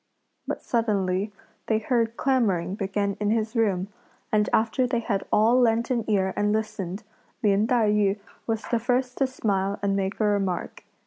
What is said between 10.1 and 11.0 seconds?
a remark.